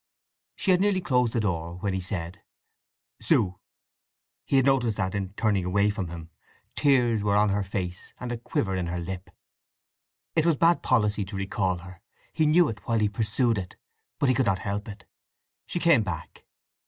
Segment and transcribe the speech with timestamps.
[0.55, 2.41] She had nearly closed the door when he said,
[3.21, 3.59] "Sue!"
[4.45, 6.31] He had noticed that, in turning away from him,
[6.75, 9.29] tears were on her face and a quiver in her lip.
[10.35, 13.75] It was bad policy to recall her—he knew it while he pursued it.
[14.17, 15.05] But he could not help it.
[15.67, 16.45] She came back.